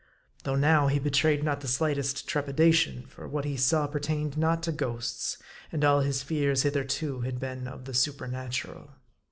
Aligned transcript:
Though 0.45 0.55
now 0.55 0.87
he 0.87 0.97
betrayed 0.97 1.43
not 1.43 1.61
the 1.61 1.67
slightest 1.67 2.27
trepidation; 2.27 3.05
for 3.05 3.27
what 3.27 3.45
he 3.45 3.55
saw 3.55 3.85
pertained 3.85 4.35
not 4.35 4.63
to 4.63 4.71
ghosts; 4.71 5.37
and 5.71 5.83
all 5.85 5.99
his 6.01 6.23
fears 6.23 6.63
hitherto 6.63 7.19
had 7.21 7.39
been 7.39 7.67
of 7.67 7.85
the 7.85 7.93
super 7.93 8.25
natural. 8.27 8.95